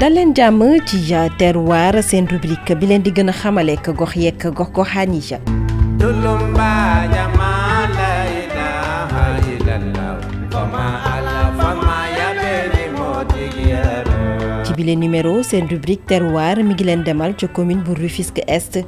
dal 0.00 0.12
leen 0.12 0.32
jàmm 0.36 0.60
ci 0.88 0.98
terroir 1.38 2.02
seen 2.04 2.26
rubrique 2.28 2.74
bi 2.80 2.86
leen 2.86 3.02
di 3.02 3.10
gën 3.16 3.30
a 3.32 3.34
xamale 3.40 3.76
ak 3.78 3.86
gox 3.98 4.14
yeeg 4.14 4.42
gox 4.58 4.68
goxaan 4.74 5.14
yi. 5.14 5.20
ci 14.66 14.72
bile 14.76 14.96
numéro 14.98 15.42
seen 15.42 15.66
rubrique 15.70 16.04
terroir 16.06 16.56
mi 16.62 16.74
ngi 16.74 16.84
leen 16.84 17.02
demal 17.04 17.32
ci 17.38 17.46
commune 17.48 17.80
bu 17.82 17.94
Rufisque 18.02 18.42
Est. 18.46 18.84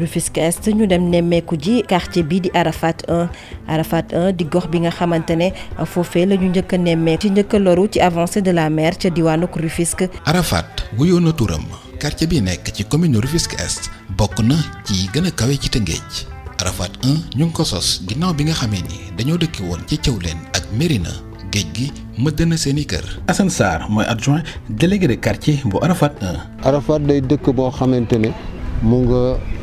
Rufisque 0.00 0.38
Est 0.38 0.66
ñu 0.68 0.86
dem 0.86 1.04
nemmeeku 1.10 1.56
ji 1.56 1.82
quartier 1.86 2.24
bi 2.24 2.40
di 2.40 2.50
Arafat 2.54 3.04
1 3.08 3.28
Arafat 3.68 4.12
1 4.14 4.32
di 4.32 4.44
gox 4.48 4.66
bi 4.72 4.78
nga 4.80 4.90
xamante 4.90 5.36
ne 5.36 5.52
foofee 5.84 6.26
la 6.26 6.34
njëkk 6.36 6.72
a 6.72 6.78
nemmeeku 6.78 7.20
ci 7.26 7.30
njëkk 7.30 7.52
a 7.54 7.58
loru 7.58 7.88
ci 7.90 8.00
avancée 8.00 8.42
de 8.42 8.50
la 8.52 8.70
mer 8.70 8.96
ca 8.98 9.10
diwaanuk 9.10 9.54
Rufisque. 9.56 10.08
Arafat 10.24 10.88
wuyoon 10.98 11.20
na 11.24 11.32
turam 11.32 11.64
quartier 12.00 12.28
bi 12.30 12.40
nekk 12.40 12.72
ci 12.72 12.84
commune 12.84 13.16
Rufisque 13.20 13.54
Est 13.60 13.90
bokk 14.16 14.38
na 14.40 14.56
ci 14.86 15.08
gën 15.12 15.26
a 15.26 15.30
kawe 15.30 15.52
ci 15.60 15.68
Tëngéej 15.68 16.24
Arafat 16.60 16.92
1 17.04 17.36
ñu 17.38 17.44
ngi 17.44 17.52
ko 17.52 17.64
sos 17.64 18.02
ginnaaw 18.06 18.32
bi 18.32 18.44
nga 18.44 18.54
xamee 18.54 18.82
ni 18.88 18.96
dañoo 19.18 19.36
dëkki 19.36 19.62
woon 19.66 19.80
ci 19.86 19.98
Thiawlène 19.98 20.40
ak 20.56 20.64
na 20.72 21.10
géej 21.52 21.66
gi 21.74 21.92
ma 22.16 22.30
na 22.46 22.56
seeni 22.56 22.86
kër. 22.86 23.04
Assane 23.28 23.50
Sarr 23.50 23.86
mooy 23.90 24.06
adjoint 24.08 24.42
délégué 24.70 25.08
de 25.08 25.14
quartier 25.16 25.60
bu 25.64 25.76
Arafat 25.82 26.12
1. 26.22 26.68
Arafat 26.68 27.00
day 27.00 27.20
dëkk 27.20 27.50
boo 27.54 27.70
xamante 27.70 28.14
ne. 28.18 28.32
mu 28.80 29.04
nga 29.04 29.22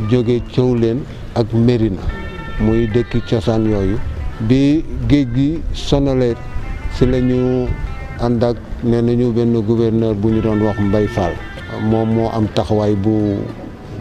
jóge 0.09 0.37
Thiawlène 0.53 1.01
ak 1.33 1.49
Mérina 1.53 2.01
muy 2.61 2.85
dëkki 2.89 3.21
cosaan 3.25 3.65
yooyu 3.69 3.97
bi 4.47 4.85
géej 5.09 5.25
gi 5.35 5.49
sonalee 5.87 6.37
si 6.95 7.03
lañu 7.09 7.65
ànd 8.25 8.41
ak 8.43 8.57
ne 8.85 9.01
nañu 9.01 9.31
benn 9.35 9.53
gouverneur 9.67 10.13
bu 10.15 10.27
ñu 10.37 10.41
doon 10.41 10.61
wax 10.63 10.77
Mbay 10.79 11.07
Fall 11.09 11.33
moom 11.89 12.09
moo 12.13 12.29
am 12.29 12.45
taxawaay 12.53 12.93
bu 12.95 13.13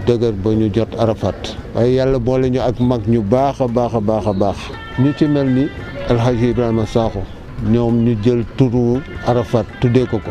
dëgër 0.06 0.34
ba 0.42 0.50
ñu 0.52 0.68
jot 0.74 0.92
Arafat 1.00 1.56
waaye 1.74 1.94
yàlla 1.96 2.18
boole 2.20 2.50
ñu 2.52 2.60
ak 2.60 2.76
mag 2.80 3.00
ñu 3.08 3.22
baax 3.24 3.60
a 3.60 3.66
baax 3.68 3.94
a 3.96 4.00
baax 4.00 4.26
a 4.26 4.32
baax 4.36 4.58
ñu 5.00 5.12
ci 5.16 5.24
mel 5.24 5.48
ni 5.48 5.64
El 6.08 6.18
Hadj 6.20 6.42
Ibrahima 6.44 6.84
ñoom 7.68 8.04
ñu 8.04 8.16
jël 8.22 8.44
turu 8.60 9.00
Arafat 9.26 9.64
tuddee 9.80 10.04
ko 10.06 10.18
ko 10.20 10.30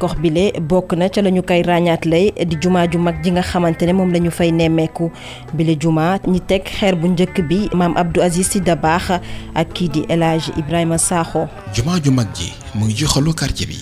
gox 0.00 0.14
bile 0.20 0.52
bokk 0.60 0.92
na 0.92 1.08
ca 1.08 1.20
lañu 1.22 1.42
kay 1.42 1.62
koy 1.62 1.96
lay 2.10 2.26
di 2.48 2.56
juma 2.62 2.86
ju 2.90 2.98
mag 2.98 3.16
ji 3.24 3.30
nga 3.30 3.42
xamantene 3.42 3.92
mom 3.92 4.12
lañu 4.12 4.12
la 4.12 4.20
ñu 4.20 4.30
fay 4.30 4.50
nemmeeku 4.52 5.10
bile 5.56 5.74
juma 5.82 6.18
ñi 6.26 6.40
tek 6.40 6.64
xeer 6.78 6.94
bu 6.96 7.08
ñëkk 7.08 7.36
bi 7.48 7.68
mam 7.74 7.94
Abdou 7.96 8.20
Aziz 8.22 8.46
Sy 8.50 8.60
Dabakh 8.60 9.10
ak 9.54 9.72
ki 9.74 9.88
di 9.88 10.02
El 10.08 10.22
Hadj 10.22 10.50
Ibrahima 10.56 10.98
Sakho. 10.98 11.48
jumaa 11.74 11.98
ju 12.02 12.10
mag 12.10 12.28
ji 12.34 12.52
mu 12.74 12.84
ngi 12.86 12.94
ci 12.96 13.04
quartier 13.06 13.66
bi 13.68 13.78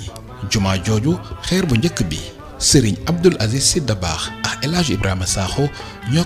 juma 0.50 0.78
joju 0.84 1.16
xeer 1.46 1.66
bu 1.66 1.74
ñëkk 1.74 2.02
bi 2.10 2.18
Serigne 2.58 2.98
Abdou 3.06 3.30
Aziz 3.40 3.62
Sy 3.64 3.78
ak 3.80 4.58
El 4.62 4.74
Ibrahima 4.90 5.26
Sakho 5.26 5.64
ñoo 6.12 6.24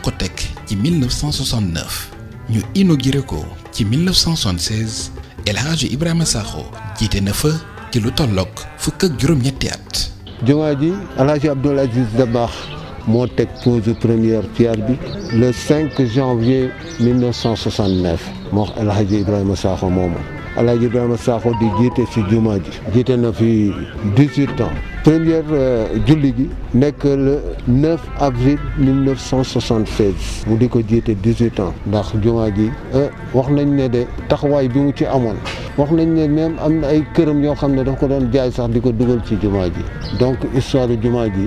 ci 0.68 0.74
1969 0.76 2.10
ñu 2.50 2.60
inauguré 2.74 3.22
ko 3.24 3.44
ci 3.72 3.84
1976 3.84 5.10
El 5.46 5.56
Ibrahima 5.92 6.24
Sakho 6.26 6.64
na 7.22 7.32
fa 7.32 7.48
ci 7.90 8.00
lu 8.04 8.10
tolloog 8.12 8.52
fukk 8.76 9.04
ak 9.04 9.18
juroom 9.20 9.40
ñetti 9.40 9.68
at. 9.68 10.10
jumaa 10.44 10.74
ji 10.76 10.92
El 11.18 11.28
Hadj 11.30 11.46
Abdoul 11.48 11.78
Aziz 11.78 12.06
Dabakh 12.18 12.52
moo 13.06 13.26
teg 13.26 13.48
pose 13.64 13.94
première 14.00 14.46
pierre 14.56 14.76
bi 14.76 14.94
le 15.34 15.52
5 15.52 15.90
janvier 16.04 16.70
1969 17.00 18.28
mo 18.52 18.66
wax 18.66 18.70
El 18.80 19.12
Ibrahima 19.20 19.56
saxo 19.56 19.88
moomu 19.88 20.18
El 20.58 20.82
Ibrahima 20.82 21.16
saxo 21.16 21.54
di 21.60 21.68
jité 21.80 22.04
ci 22.12 22.20
jumaa 22.30 22.58
ji 22.58 22.70
jiite 22.92 23.16
na 23.16 23.32
fi 23.32 23.72
18 24.16 24.48
ans 24.60 24.78
première 25.04 25.42
euh, 25.50 25.86
julli 26.06 26.32
gi 26.36 26.48
nek 26.74 27.02
le 27.04 27.40
9 27.68 27.98
avril 28.20 28.58
1976 28.78 30.12
mu 30.46 30.58
di 30.58 30.68
ko 30.68 30.80
jiite 30.86 31.16
18 31.24 31.60
ans 31.60 31.72
ndax 31.86 32.12
jumaa 32.22 32.50
ji 32.54 32.70
euh, 32.94 33.08
wax 33.32 33.48
nañ 33.48 33.74
ne 33.80 33.88
de 33.88 34.04
taxawaay 34.28 34.68
bi 34.68 34.78
mu 34.80 34.92
ci 34.92 35.06
amone 35.06 35.38
wax 35.78 35.92
nañ 35.94 36.10
ne 36.14 36.26
même 36.26 36.56
am 36.58 36.80
na 36.82 36.88
ay 36.90 37.02
këram 37.14 37.38
yoo 37.40 37.54
xam 37.54 37.74
ne 37.78 37.84
daf 37.86 37.94
ko 38.02 38.08
doon 38.10 38.24
jaay 38.34 38.50
sax 38.50 38.66
di 38.74 38.80
ko 38.82 38.90
dugal 38.92 39.20
ci 39.28 39.36
jumaa 39.42 39.68
ji 39.76 39.82
donc 40.20 40.38
histoire 40.54 40.90
jumaa 41.02 41.26
ji 41.30 41.44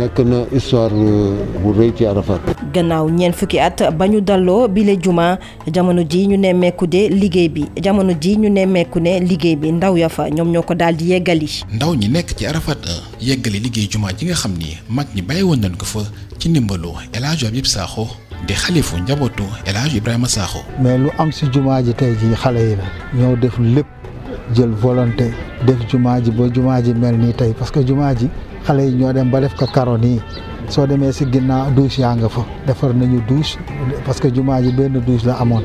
nekk 0.00 0.18
na 0.20 0.42
histoire 0.54 0.92
euh, 0.92 1.32
bu 1.64 1.72
rëy 1.78 1.88
ci 1.96 2.04
Arafat 2.04 2.60
gannaaw 2.76 3.08
ñeent 3.10 3.32
fukki 3.32 3.56
at 3.58 3.80
ba 3.96 4.04
ñu 4.06 4.20
dalloo 4.20 4.68
bile 4.68 5.00
juma 5.00 5.38
jamono 5.72 6.04
ji 6.04 6.26
ñu 6.28 6.36
nemmeeku 6.36 6.86
de 6.86 7.08
liggéey 7.08 7.48
bi 7.48 7.64
jamono 7.80 8.12
ji 8.20 8.36
ñu 8.36 8.52
nemmeeku 8.52 9.00
ne 9.00 9.16
liggéey 9.20 9.56
bi 9.56 9.72
ndaw 9.72 9.96
ya 9.96 10.10
fa 10.12 10.28
ñoom 10.28 10.52
ñoo 10.52 10.62
ko 10.62 10.74
daal 10.76 10.94
di 10.94 11.12
yeggali. 11.16 11.62
ndaw 11.72 11.94
ñi 11.96 12.08
nekk 12.12 12.36
ci 12.36 12.46
Arafat 12.46 12.80
euh, 12.84 13.00
yeggali 13.18 13.60
liggéey 13.64 13.88
jumaa 13.88 14.12
ji 14.12 14.26
nga 14.28 14.34
xam 14.36 14.60
ni 14.60 14.76
mag 14.92 15.06
ñi 15.16 15.22
bàyyi 15.24 15.42
woon 15.42 15.56
nañ 15.64 15.72
ko 15.80 15.86
fa 15.88 16.00
ci 16.38 16.50
ndimbaloo 16.52 17.00
El 17.16 17.24
Hadj 17.24 17.46
Habib 17.48 17.64
Sakho 17.64 18.08
di 18.46 18.54
xalifu 18.54 18.98
njabootu 18.98 19.42
El 19.64 19.76
Hadj 19.76 19.94
Ibrahima 19.96 20.28
Sakho. 20.28 20.62
mais 20.80 20.98
lu 20.98 21.10
am 21.18 21.30
si 21.32 21.46
jumaa 21.54 21.82
ji 21.84 21.92
tey 21.94 22.12
jii 22.20 22.34
xale 22.42 22.56
yi 22.60 22.76
la 22.76 22.86
ñoo 23.14 23.36
def 23.36 23.58
lépp 23.58 23.86
jël 24.54 24.70
volonté 24.70 25.30
def 25.66 25.76
jumaa 25.90 26.20
ji 26.22 26.30
ba 26.30 26.48
jumaa 26.48 26.82
ji 26.82 26.94
mel 26.94 27.16
nii 27.18 27.32
tey 27.34 27.52
parce 27.58 27.70
que 27.72 27.80
jumaa 27.84 28.14
ji 28.14 28.28
xale 28.66 28.80
yi 28.82 28.92
ñoo 28.96 29.12
dem 29.12 29.30
ba 29.30 29.40
def 29.40 29.54
ko 29.56 29.66
karo 29.66 29.96
nii 29.98 30.20
soo 30.68 30.86
demee 30.86 31.12
si 31.12 31.26
ginnaaw 31.26 31.70
douche 31.72 31.98
yaa 32.00 32.16
nga 32.16 32.28
fa 32.28 32.40
defar 32.66 32.90
nañu 32.94 33.20
douche 33.28 33.58
parce 34.06 34.20
que 34.20 34.30
jumaa 34.34 34.62
ji 34.62 34.72
benn 34.72 35.00
douche 35.06 35.24
la 35.26 35.34
amoon 35.38 35.62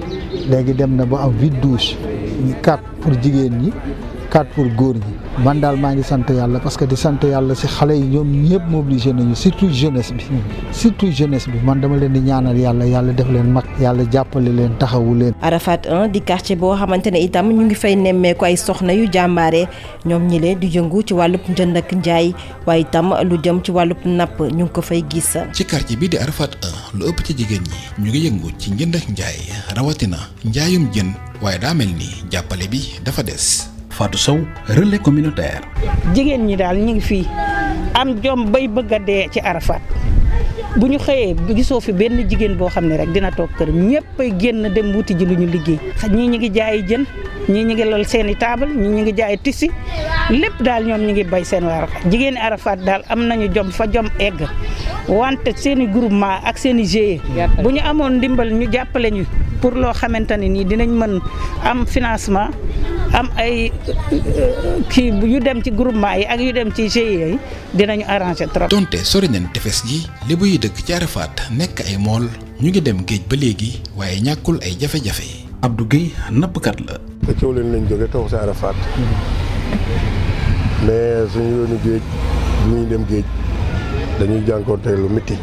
léegi 0.50 0.74
dem 0.74 0.96
na 0.96 1.06
ba 1.06 1.24
am 1.24 1.34
huit 1.40 1.60
douche 1.62 1.96
quatre 2.62 2.84
pour 3.02 3.14
jigéen 3.22 3.54
ñi 3.62 3.72
4 4.36 4.50
pour 4.54 4.68
góor 4.78 4.96
ñi 5.00 5.16
man 5.44 5.62
daal 5.64 5.78
maa 5.80 5.94
ngi 5.96 6.04
sant 6.04 6.28
yàlla 6.38 6.60
parce 6.60 6.76
que 6.78 6.84
di 6.92 6.96
sant 7.04 7.24
yàlla 7.24 7.56
si 7.56 7.68
xale 7.74 7.96
yi 7.98 8.04
ñoom 8.14 8.28
ñëpp 8.50 8.64
mobilisé 8.70 9.14
nañu 9.16 9.36
surtout 9.36 9.72
jeunesse 9.74 10.12
bi 10.14 10.24
surtout 10.76 11.12
jeunesse 11.16 11.48
bi 11.48 11.58
man 11.66 11.80
dama 11.80 11.96
leen 11.98 12.12
di 12.14 12.20
ñaanal 12.20 12.56
yàlla 12.60 12.84
yàlla 12.86 13.14
def 13.14 13.30
leen 13.32 13.52
mag 13.54 13.64
yàlla 13.80 14.04
jàppale 14.12 14.50
leen 14.52 14.76
taxawu 14.80 15.16
leen 15.18 15.34
Arafat 15.42 15.88
1 15.90 16.10
di 16.14 16.20
quartier 16.22 16.58
boo 16.60 16.76
xamante 16.76 17.08
ne 17.14 17.20
itam 17.24 17.48
ñu 17.50 17.64
ngi 17.66 17.76
fay 17.76 17.96
nemmeeku 17.96 18.46
ay 18.46 18.58
soxna 18.58 18.94
yu 18.94 19.08
jàmbaare 19.12 19.68
ñoom 20.06 20.28
ñi 20.28 20.56
di 20.60 20.68
yëngu 20.78 21.02
ci 21.08 21.14
wàllub 21.14 21.42
njënd 21.50 21.78
ak 21.78 21.94
njaay 21.94 22.34
waaye 22.66 22.82
itam 22.82 23.14
lu 23.24 23.38
jëm 23.42 23.62
ci 23.64 23.72
wàllub 23.72 24.00
napp 24.06 24.40
ñu 24.40 24.64
ngi 24.66 24.72
ko 24.74 24.82
fay 24.82 25.04
gis 25.12 25.38
ci 25.54 25.64
quartier 25.66 25.96
bi 25.98 26.10
di 26.10 26.18
Arafat 26.18 26.58
1 26.94 27.00
lu 27.00 27.06
ëpp 27.08 27.24
ci 27.26 27.32
jigéen 27.38 27.64
ñi 28.00 28.04
ñu 28.10 28.10
ngi 28.12 28.26
yëngu 28.28 28.50
ci 28.60 28.72
njënd 28.74 28.96
ak 29.00 29.08
njaay 29.16 29.38
rawatina 29.76 30.18
njaayum 30.44 30.90
jën 30.92 31.12
waaye 31.42 31.60
daa 31.60 31.74
mel 31.74 31.88
ni 31.88 32.10
jàppale 32.32 32.68
bi 32.68 33.00
Fatou 33.96 34.20
Sow 34.20 34.40
relais 34.76 35.00
communautaire. 35.00 35.64
Jigen 36.14 36.44
ñi 36.46 36.56
dal 36.58 36.76
ñu 36.78 36.94
ngi 37.00 37.24
am 37.96 38.22
jom 38.22 38.52
bay 38.52 38.68
bëgg 38.68 38.92
a 38.92 39.30
ci 39.32 39.40
Arafat 39.40 39.80
bu 40.78 40.88
ñu 40.92 41.00
xëyee 41.00 41.36
gisoo 41.56 41.80
fi 41.80 41.94
benn 41.94 42.28
jigéen 42.30 42.58
boo 42.60 42.68
xam 42.68 42.88
ne 42.92 42.98
rek 42.98 43.10
dina 43.14 43.32
toog 43.32 43.48
kër 43.58 43.70
ñëppay 43.72 44.34
génn 44.40 44.68
dem 44.76 44.92
wuti 44.94 45.14
ji 45.18 45.26
lu 45.26 45.36
ñu 45.40 45.48
liggéey. 45.48 45.80
ñii 46.12 46.28
ñu 46.28 46.38
ngi 46.38 46.50
jaayi 46.56 46.84
jën 46.84 47.04
ñii 47.48 47.64
ñu 47.64 47.72
ngi 47.74 47.84
lal 47.90 48.04
seen 48.06 48.28
i 48.30 48.36
taabal 48.36 48.68
ñii 48.70 48.92
ñu 48.92 49.02
ngi 49.08 49.14
jaayi 49.18 49.38
tissi 49.42 49.70
lépp 50.30 50.60
daal 50.62 50.84
ñoom 50.86 51.02
ñu 51.08 51.12
ngi 51.16 51.24
bay 51.32 51.44
seen 51.46 51.64
waar 51.64 51.88
jigéen 52.12 52.36
Arafat 52.38 52.80
daal 52.86 53.00
am 53.08 53.24
nañu 53.32 53.48
jom 53.56 53.72
fa 53.72 53.86
jom 53.94 54.10
egg 54.20 54.44
wante 55.08 55.56
seen 55.56 55.80
i 55.82 55.88
groupement 55.88 56.42
ak 56.44 56.58
seen 56.58 56.80
i 56.84 56.84
GIE. 56.86 57.20
bu 57.64 57.72
ñu 57.72 57.80
amoon 57.84 58.18
ndimbal 58.20 58.52
ñu 58.52 58.68
jàppale 58.74 59.08
ñu. 59.12 59.24
pour 59.62 59.72
loo 59.72 59.94
xamante 59.94 60.36
ne 60.38 60.48
nii 60.52 60.66
dinañ 60.68 60.90
mën 60.92 61.20
am 61.64 61.86
financement 61.88 62.52
am 63.16 63.32
ay 63.40 63.72
euh, 64.12 64.52
kii 64.92 65.24
yu 65.24 65.40
dem 65.40 65.64
ci 65.64 65.72
groupement 65.72 66.20
yi 66.20 66.28
ak 66.28 66.36
yu 66.44 66.52
dem 66.52 66.68
ci 66.76 66.92
GIE 66.92 67.08
yi 67.16 67.40
dinañu 67.72 68.04
arrangé 68.12 68.44
trop. 68.52 68.68
donte 68.68 68.98
sori 69.08 69.30
tefes 69.56 69.84
gi 69.88 70.04
lébu 70.28 70.44
yi 70.46 70.58
dëkk 70.60 70.76
ci 70.84 70.94
Arafat 70.94 71.32
nekk 71.56 71.80
ay 71.88 71.96
mool 71.98 72.28
ñu 72.60 72.70
ngi 72.76 72.82
dem 72.84 73.02
géej 73.08 73.24
ba 73.32 73.36
léegi 73.40 73.80
waaye 73.96 74.20
ñàkkul 74.22 74.60
ay 74.62 74.76
jafe-jafe. 74.80 75.44
Abdou 75.64 75.88
Guèye 75.88 76.12
nappkat 76.32 76.80
la. 76.86 76.96
te 77.26 77.34
coow 77.40 77.52
leen 77.56 77.72
lañ 77.72 77.88
jógee 77.90 78.08
toog 78.12 78.28
si 78.30 78.36
Arafat 78.36 78.76
mm-hmm. 78.76 80.88
géej 81.32 81.32
bu 81.40 81.72
ñuy 82.70 82.84
dem 82.90 83.06
géej 83.10 83.24
dañuy 84.20 84.42
jànkoonte 84.48 84.92
lu 84.98 85.08
métti 85.10 85.38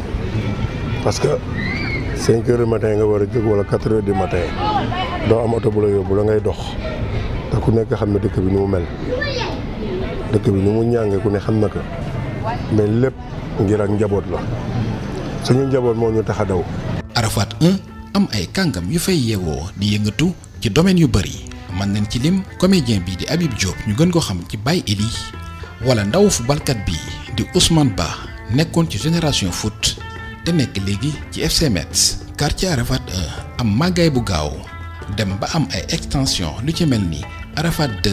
parce 1.03 1.17
que 1.19 1.37
cinq 2.21 2.45
heures 2.49 2.59
du 2.59 2.65
matin 2.69 2.95
nga 3.01 3.05
war 3.09 3.21
a 3.21 3.25
jóg 3.33 3.45
wala 3.49 3.63
quatre 3.63 3.89
heures 3.91 4.05
du 4.05 4.13
matin 4.13 4.43
doo 5.29 5.39
am 5.41 5.53
oto 5.57 5.71
bu 5.73 5.81
la 5.81 5.87
yóbbu 5.89 6.15
la 6.21 6.23
ngay 6.23 6.39
dox. 6.39 6.57
te 7.53 7.61
ku 7.61 7.69
nekk 7.69 7.93
xam 7.93 8.09
ne 8.09 8.17
dëkk 8.19 8.37
bi 8.41 8.49
ni 8.49 8.57
mu 8.57 8.65
mel 8.65 8.81
dëkk 10.33 10.41
bi 10.41 10.51
ni 10.57 10.61
mu 10.65 10.81
ñànge 10.89 11.21
ku 11.21 11.29
ne 11.29 11.37
xam 11.37 11.61
na 11.61 11.69
ko 11.69 11.77
lépp 12.73 13.13
ngir 13.61 13.81
ak 13.81 13.89
njaboot 13.93 14.25
la 14.33 14.41
suñu 15.45 15.69
njaboot 15.69 15.93
moo 15.97 16.09
ñu 16.09 16.23
tax 16.25 16.39
a 16.39 16.45
daw. 16.45 16.65
Arafat 17.15 17.53
am 18.17 18.25
ay 18.33 18.47
kàngam 18.49 18.89
yu 18.89 18.97
fay 18.99 19.15
yeewoo 19.21 19.69
di 19.77 19.93
yëngatu 19.93 20.33
ci 20.61 20.69
domaine 20.73 20.97
yu 20.99 21.07
bëri 21.07 21.45
mën 21.77 21.93
nañ 21.93 22.05
ci 22.09 22.17
lim 22.19 22.41
comédien 22.59 23.01
bii 23.05 23.15
di 23.17 23.25
Habib 23.29 23.53
Diop 23.57 23.77
ñu 23.87 23.93
gën 23.95 24.09
ko 24.11 24.19
xam 24.19 24.41
ci 24.49 24.57
Baye 24.57 24.81
Eli 24.87 25.05
wala 25.85 26.03
ndaw 26.05 26.27
fu 26.29 26.43
balkat 26.49 26.77
bii 26.85 27.35
di 27.37 27.45
Ousmane 27.53 27.93
Ba 27.93 28.09
nekkoon 28.49 28.89
ci 28.89 28.97
génération 28.97 29.51
foot 29.51 29.97
te 30.43 30.51
nekk 30.51 30.81
léegi 30.85 31.13
ci 31.31 31.41
FC 31.41 31.69
Metz 31.69 32.17
quartier 32.37 32.73
Arafat 32.73 33.01
am 33.61 33.69
màggaay 33.77 34.09
bu 34.09 34.23
gaaw 34.25 34.49
dem 35.17 35.37
ba 35.37 35.45
am 35.53 35.67
ay 35.73 35.85
extension 35.93 36.53
lu 36.65 36.71
ci 36.73 36.85
mel 36.87 37.01
ni. 37.05 37.21
Arafat 37.55 38.07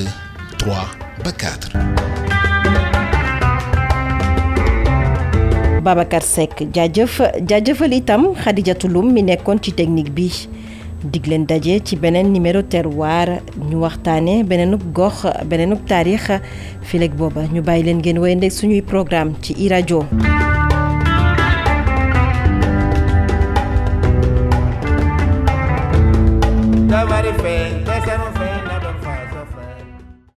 sekk 6.22 6.56
3 6.72 7.74
ba 7.78 7.86
itam 7.88 8.34
Khadijatu 8.36 9.02
mi 9.02 9.22
nekkoon 9.22 9.60
ci 9.62 9.72
technique 9.72 10.12
bi 10.14 10.30
dig 11.12 11.26
leen 11.26 11.46
daje 11.46 11.82
ci 11.84 11.96
beneen 11.96 12.32
numéro 12.32 12.62
terroir 12.62 13.40
ñu 13.70 13.78
waxtaane 13.80 14.44
beneenub 14.44 14.82
gox 14.92 15.24
beneenub 15.48 15.86
taarix 15.88 16.22
fileeg 16.82 17.14
booba 17.16 17.40
ñu 17.52 17.62
bàyyi 17.62 17.84
leen 17.84 17.98
ngeen 17.98 18.18
wéyandeg 18.20 18.52
suñuy 18.52 18.82
porogaraam 18.82 19.34
ci 19.40 19.54
i 19.58 19.68
rajo. 19.68 20.04